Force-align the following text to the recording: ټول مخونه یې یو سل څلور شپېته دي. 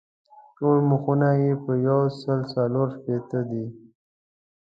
ټول 0.57 0.77
مخونه 0.89 1.29
یې 1.41 1.51
یو 1.87 2.01
سل 2.21 2.39
څلور 2.53 2.87
شپېته 2.95 3.39
دي. 3.49 3.65